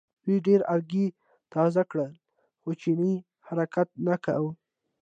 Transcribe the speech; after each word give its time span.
دوی 0.23 0.37
ډېر 0.47 0.59
ارګی 0.73 1.05
تازه 1.53 1.81
کړل 1.91 2.13
خو 2.61 2.69
چیني 2.81 3.15
حرکت 3.47 3.87
نه 4.07 4.15
کاوه. 4.23 4.51